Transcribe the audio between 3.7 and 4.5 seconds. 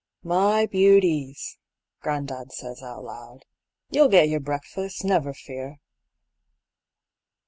"You'll get your